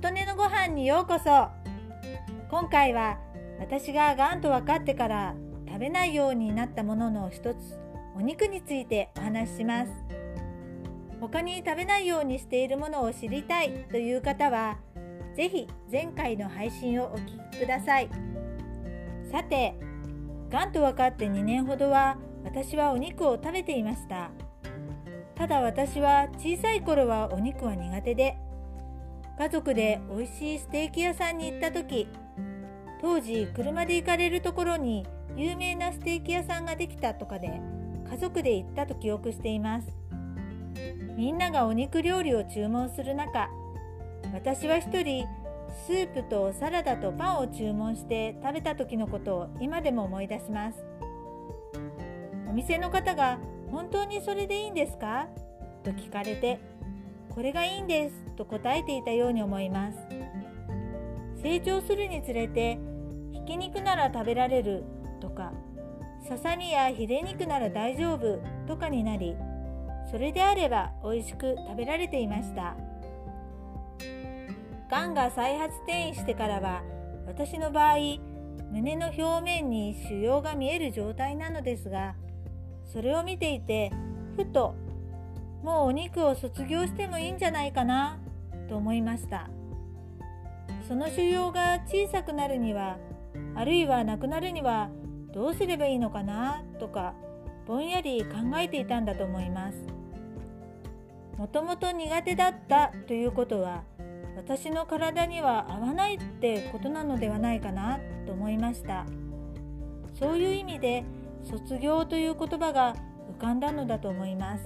[0.00, 1.48] 琴音のご飯にようこそ。
[2.48, 3.18] 今回は
[3.58, 5.34] 私ががんと分かってから
[5.66, 7.76] 食べないようになったものの一つ
[8.16, 9.90] お肉についてお話しします。
[11.20, 14.78] 他に食べないようにしているものを知りたいという方は
[15.34, 18.08] 是非前回の配信をお聴きください。
[19.32, 19.74] さて
[20.48, 24.30] がんと分かって2年ほどは私はお肉を食べていました。
[25.34, 28.38] ただ私は小さい頃はお肉は苦手で
[29.38, 32.08] 家族で美味しいステーキ屋さんに行った時
[33.00, 35.06] 当時車で行かれるところに
[35.36, 37.60] 有名なステーキ屋さんができたとかで
[38.10, 39.86] 家族で行ったと記憶しています
[41.16, 43.48] みんながお肉料理を注文する中
[44.32, 45.24] 私は一人
[45.86, 50.78] スープとサラダとパンを注文して食べた時のことを今でも思い出します
[52.48, 53.38] お店の方が
[53.70, 55.28] 「本当にそれでいいんですか?」
[55.84, 56.58] と聞かれて
[57.38, 59.98] これがいいんですと答えていたように思います。
[61.40, 62.80] 成長するにつれて
[63.32, 64.82] ひき肉なら食べられる
[65.20, 65.52] とか
[66.28, 69.36] ささみやヒレ肉なら大丈夫とかになり
[70.10, 72.76] それであれば美味しく食べられていました。
[74.90, 76.82] がんが再発転移してからは
[77.28, 77.98] 私の場合
[78.72, 82.16] 胸の表面に腫瘍が見える状態なのですが
[82.84, 83.92] それを見ていて
[84.34, 84.74] ふと
[85.62, 88.18] もうお肉を卒業してもいいんじゃないかな
[88.68, 89.48] と思いました。
[90.86, 92.96] その腫瘍が小さくなるには
[93.54, 94.88] あるいはなくなるには
[95.32, 97.14] どうすればいいのかなとか
[97.66, 99.78] ぼんやり考えていたんだと思います。
[101.36, 103.84] もともと苦手だったということは
[104.36, 109.04] 私の体には合わないってことなのではないかなと思いました。
[110.14, 111.04] そういう意味で
[111.44, 112.94] 卒業という言葉が
[113.36, 114.64] 浮かんだのだと思います。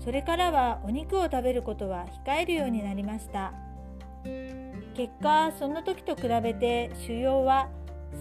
[0.00, 3.52] それからはお肉を食べることは控えるようになりました。
[4.94, 7.68] 結果その時と比べて腫瘍は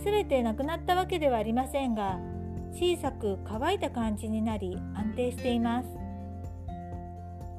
[0.04, 2.20] 全てなくなったわけではありませんが
[2.72, 5.90] 小さく乾いた感じになり安定しています。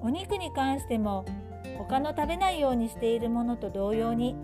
[0.00, 1.24] お肉に関しても
[1.76, 4.36] 他の食べないようにしているものと同様に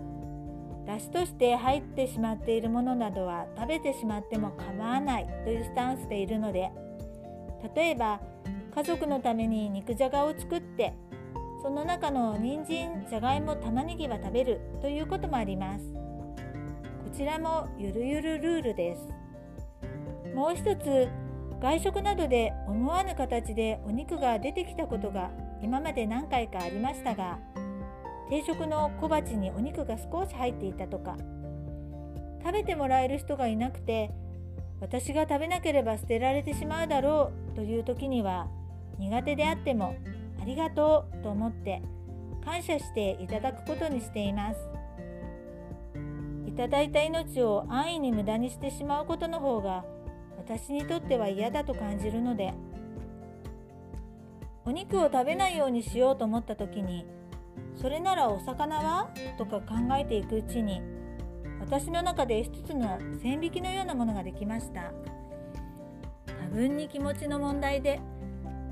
[0.85, 6.71] 出汁として入ってしまっているものなどは食べてしまっても構わないというスタンスでいるので
[7.75, 8.19] 例えば
[8.75, 10.93] 家族のために肉じゃがを作って
[11.61, 15.85] その中の人参じゃがいも玉ねぎは食べるということもあります。
[15.85, 20.35] こちらもゆるゆるルールです。
[20.35, 21.07] もう一つ
[21.61, 25.31] 外食などで思わぬ形でお肉が出てきたことが
[25.61, 27.39] 今まで何回かありましたが
[28.29, 31.15] 定食の小鉢にお肉が少し入っていたとか
[32.43, 34.11] 食べてもらえる人がいなくて
[34.81, 38.49] 私が食べなければ捨てられてしまうだろうという時には
[38.99, 39.95] 苦手であっても
[40.41, 41.81] ありがとうと思って
[42.43, 44.59] 感謝していただくことにしています。
[46.47, 49.83] いただいた命を安易に無駄にしてしまうことの方が
[50.37, 52.53] 私にとっては嫌だと感じるので
[54.63, 57.05] お肉を食べないようにしようと思った時に
[57.75, 59.09] それならお魚は？
[59.37, 60.81] とか考えていくうちに
[61.59, 64.93] 私の中で一つの線引きのようなものができました。
[66.25, 67.99] 多分に気持ちの問題で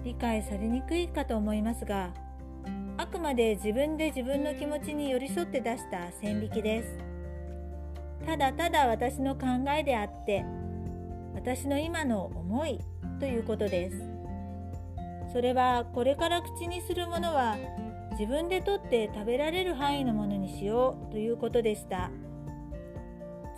[0.03, 2.11] 理解されにくいかと思いますが
[2.97, 6.97] あくまで自分で自分の気持ちに寄り添って出した線引きです。
[8.25, 9.47] ただただ私の考
[9.77, 10.45] えであって
[11.33, 12.79] 私の今の思い
[13.19, 13.97] ということです。
[15.33, 17.57] それはこれから口にするものは
[18.11, 22.11] 自分で取って食べられる範囲のものにしようということでした。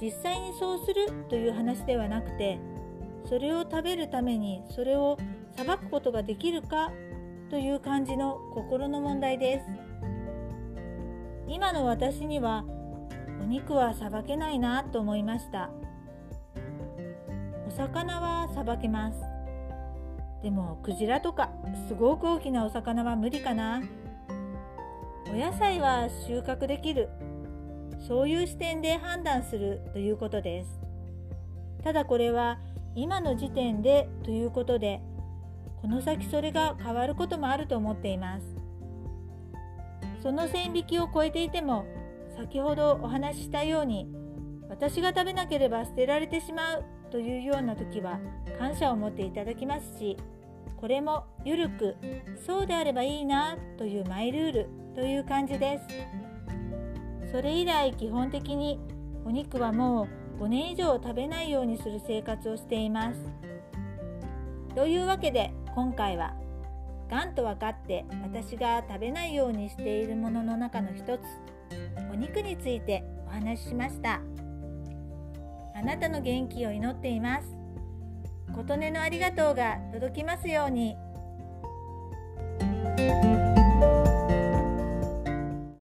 [0.01, 2.59] 実際にそうするという話ではなくて
[3.25, 5.17] それを食べるためにそれを
[5.57, 6.91] 裁くことができるか
[7.49, 9.65] という感じの心の問題です。
[11.47, 12.65] 今の私には
[13.41, 15.69] お肉はさばけないなと思いました。
[17.67, 19.19] お魚はさばけます。
[20.43, 21.51] でもクジラとか
[21.87, 23.81] すごく大きなお魚は無理かな。
[25.31, 27.09] お野菜は収穫できる。
[28.07, 30.79] そういう視点で判断するということです。
[31.83, 32.59] ただこれは
[32.95, 35.01] 今の時点でということで
[35.85, 38.55] この先それが変わることもあると思っています。
[40.23, 41.85] その線引きを超えていても
[42.35, 44.07] 先ほどお話ししたように
[44.67, 48.19] 私が食べなければ捨てられてしまうというような時は
[48.57, 50.17] 感謝を持っていただきますし
[50.75, 51.95] これもゆるく
[52.47, 55.79] そうであればいいなというマイルールという感じで
[57.27, 57.31] す。
[57.31, 58.79] それ以来基本的に
[59.23, 60.07] お肉はも
[60.39, 63.19] う5年以上食べないようにする生活をしています。
[64.73, 66.33] というわけで今回は
[67.09, 71.21] がんと分かって私が食べないようにしているものの中の一つ
[72.11, 74.21] お肉についてお話ししました
[75.75, 77.57] あなたの元気を祈っています
[78.55, 80.95] 琴音のありがとうが届きますように。